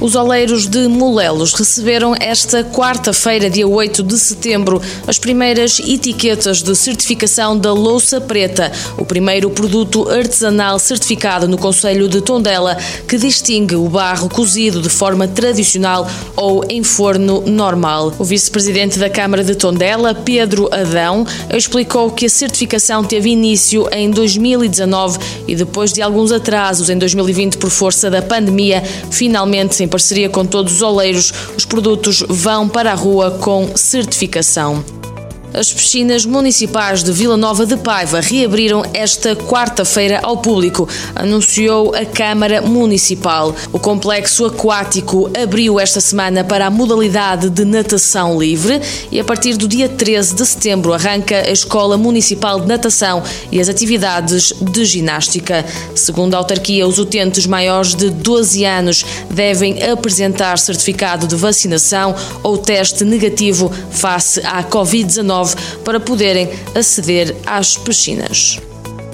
Os 0.00 0.14
oleiros 0.14 0.66
de 0.66 0.88
Molelos 0.88 1.52
receberam 1.52 2.14
esta 2.18 2.64
quarta-feira, 2.64 3.50
dia 3.50 3.68
8 3.68 4.02
de 4.02 4.18
setembro, 4.18 4.80
as 5.06 5.18
primeiras 5.18 5.78
etiquetas 5.78 6.62
de 6.62 6.74
certificação 6.74 7.58
da 7.58 7.70
louça 7.74 8.18
preta, 8.18 8.72
o 8.96 9.04
primeiro 9.04 9.50
produto 9.50 10.08
artesanal 10.08 10.78
certificado 10.78 11.46
no 11.46 11.58
Conselho 11.58 12.08
de 12.08 12.22
Tondela 12.22 12.78
que 13.06 13.18
distingue 13.18 13.76
o 13.76 13.90
barro 13.90 14.30
cozido 14.30 14.80
de 14.80 14.88
forma 14.88 15.28
tradicional 15.28 16.08
ou 16.34 16.64
em 16.70 16.82
forno 16.82 17.42
normal. 17.42 18.14
O 18.18 18.24
vice-presidente 18.24 18.98
da 18.98 19.10
Câmara 19.10 19.44
de 19.44 19.54
Tondela, 19.54 20.14
Pedro 20.14 20.70
Adão, 20.72 21.26
explicou 21.54 22.10
que 22.10 22.24
a 22.24 22.30
certificação 22.30 23.04
teve 23.04 23.28
início 23.28 23.86
em 23.92 24.10
2019 24.10 25.18
e 25.46 25.54
depois 25.54 25.92
de 25.92 26.00
alguns 26.00 26.32
atrasos 26.32 26.88
em 26.88 26.96
2020 26.96 27.58
por 27.58 27.68
força 27.68 28.08
da 28.08 28.22
pandemia, 28.22 28.82
finalmente 29.10 29.89
parceria 29.90 30.30
com 30.30 30.46
todos 30.46 30.76
os 30.76 30.82
oleiros, 30.82 31.32
os 31.56 31.64
produtos 31.64 32.24
vão 32.28 32.68
para 32.68 32.92
a 32.92 32.94
rua 32.94 33.32
com 33.32 33.76
certificação. 33.76 34.99
As 35.52 35.72
piscinas 35.72 36.24
municipais 36.24 37.02
de 37.02 37.10
Vila 37.10 37.36
Nova 37.36 37.66
de 37.66 37.76
Paiva 37.76 38.20
reabriram 38.20 38.84
esta 38.94 39.34
quarta-feira 39.34 40.20
ao 40.22 40.36
público, 40.36 40.88
anunciou 41.14 41.92
a 41.92 42.04
Câmara 42.04 42.62
Municipal. 42.62 43.54
O 43.72 43.78
complexo 43.78 44.46
aquático 44.46 45.28
abriu 45.36 45.80
esta 45.80 46.00
semana 46.00 46.44
para 46.44 46.66
a 46.66 46.70
modalidade 46.70 47.50
de 47.50 47.64
natação 47.64 48.38
livre 48.38 48.80
e 49.10 49.18
a 49.18 49.24
partir 49.24 49.56
do 49.56 49.66
dia 49.66 49.88
13 49.88 50.34
de 50.36 50.46
setembro 50.46 50.92
arranca 50.92 51.36
a 51.36 51.50
Escola 51.50 51.98
Municipal 51.98 52.60
de 52.60 52.68
Natação 52.68 53.20
e 53.50 53.60
as 53.60 53.68
atividades 53.68 54.52
de 54.60 54.84
ginástica. 54.84 55.66
Segundo 55.96 56.34
a 56.34 56.38
autarquia, 56.38 56.86
os 56.86 56.98
utentes 56.98 57.46
maiores 57.46 57.96
de 57.96 58.08
12 58.08 58.64
anos 58.64 59.04
devem 59.28 59.82
apresentar 59.82 60.58
certificado 60.58 61.26
de 61.26 61.34
vacinação 61.34 62.14
ou 62.44 62.56
teste 62.56 63.04
negativo 63.04 63.70
face 63.90 64.40
à 64.44 64.62
Covid-19 65.40 65.56
para 65.84 66.00
poderem 66.00 66.48
aceder 66.74 67.34
às 67.46 67.76
piscinas. 67.76 68.58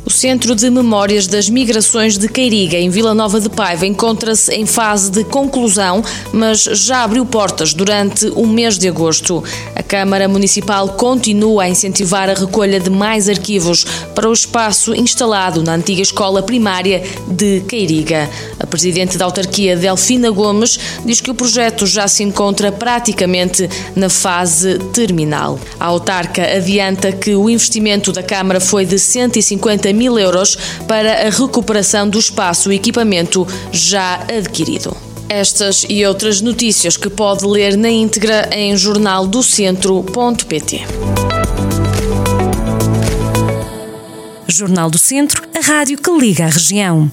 O 0.07 0.11
Centro 0.11 0.55
de 0.55 0.71
Memórias 0.71 1.27
das 1.27 1.51
Migrações 1.51 2.17
de 2.17 2.29
Queiriga, 2.29 2.77
em 2.77 2.89
Vila 2.89 3.13
Nova 3.13 3.41
de 3.41 3.49
Paiva, 3.49 3.85
encontra-se 3.85 4.55
em 4.55 4.65
fase 4.65 5.11
de 5.11 5.25
conclusão, 5.25 6.01
mas 6.33 6.63
já 6.63 7.03
abriu 7.03 7.27
portas 7.27 7.75
durante 7.75 8.27
o 8.29 8.47
mês 8.47 8.79
de 8.79 8.87
agosto. 8.87 9.43
A 9.75 9.83
Câmara 9.83 10.29
Municipal 10.29 10.91
continua 10.91 11.65
a 11.65 11.69
incentivar 11.69 12.31
a 12.31 12.35
recolha 12.35 12.79
de 12.79 12.89
mais 12.89 13.29
arquivos 13.29 13.85
para 14.15 14.31
o 14.31 14.33
espaço 14.33 14.95
instalado 14.95 15.61
na 15.61 15.75
antiga 15.75 16.03
escola 16.03 16.41
primária 16.41 17.03
de 17.27 17.63
Queiriga. 17.63 18.31
A 18.61 18.67
presidente 18.67 19.19
da 19.19 19.25
autarquia, 19.25 19.77
Delfina 19.77 20.31
Gomes, 20.31 20.79
diz 21.05 21.21
que 21.21 21.33
o 21.33 21.35
projeto 21.35 21.85
já 21.85 22.07
se 22.07 22.23
encontra 22.23 22.71
praticamente 22.71 23.69
na 23.97 24.09
fase 24.09 24.79
terminal. 24.93 25.59
A 25.81 25.87
autarca 25.87 26.43
adianta 26.57 27.11
que 27.11 27.35
o 27.35 27.51
investimento 27.51 28.13
da 28.13 28.23
Câmara 28.23 28.61
foi 28.61 28.87
de 28.87 29.01
150 29.01 29.96
mil 29.97 30.19
euros 30.19 30.59
para 30.87 31.27
a 31.27 31.31
recuperação 31.31 32.07
do 32.09 32.19
espaço 32.19 32.71
e 32.71 32.77
equipamento 32.77 33.49
já 33.73 34.21
adquirido. 34.29 34.95
Estas 35.29 35.85
e 35.89 36.07
outras 36.07 36.41
notícias 36.41 36.97
que 36.97 37.11
pode 37.11 37.45
ler 37.45 37.77
na 37.77 37.89
íntegra 37.89 38.49
em 38.53 38.77
jornaldocentro.pt. 38.77 40.85
Jornal 44.47 44.89
do 44.89 44.99
Centro, 44.99 45.43
a 45.55 45.61
rádio 45.61 45.99
que 45.99 46.11
liga 46.11 46.45
a 46.45 46.49
região. 46.49 47.11